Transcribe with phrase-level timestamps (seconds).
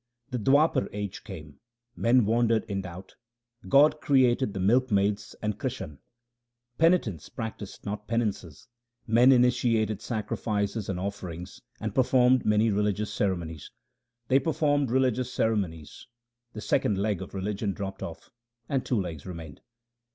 [0.31, 1.59] The Dwapar age came—
[1.95, 3.17] men wandered in doubt;
[3.69, 5.99] God created the milkmaids and Krishan.
[6.79, 8.67] Penitents practised not penances,
[9.05, 13.69] men initiated sacrifices and offerings, and performed many religious ceremonies:
[14.27, 16.07] They performed religious ceremonies;
[16.53, 18.31] the second leg of religion dropped off,
[18.67, 19.61] and two legs remained.